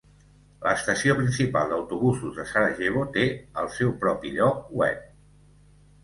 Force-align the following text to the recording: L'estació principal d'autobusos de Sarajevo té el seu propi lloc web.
L'estació 0.67 1.15
principal 1.17 1.67
d'autobusos 1.73 2.33
de 2.39 2.45
Sarajevo 2.51 3.03
té 3.17 3.25
el 3.65 3.69
seu 3.75 3.93
propi 4.05 4.31
lloc 4.39 4.73
web. 4.83 5.05